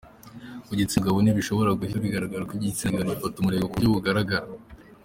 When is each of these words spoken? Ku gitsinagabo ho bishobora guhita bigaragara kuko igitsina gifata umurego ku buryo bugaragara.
Ku 0.67 0.71
gitsinagabo 0.79 1.15
ho 1.17 1.31
bishobora 1.39 1.75
guhita 1.77 2.03
bigaragara 2.05 2.43
kuko 2.45 2.55
igitsina 2.59 2.99
gifata 3.09 3.37
umurego 3.39 3.65
ku 3.67 3.75
buryo 3.77 3.89
bugaragara. 3.95 4.47